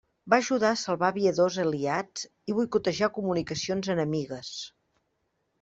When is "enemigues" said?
3.97-4.53